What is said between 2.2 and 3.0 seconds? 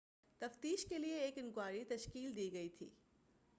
دی گئی تھی